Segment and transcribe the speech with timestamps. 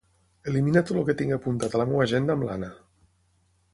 [0.51, 2.71] Elimina tot el que tingui apuntat a la meva agenda amb l'Anna.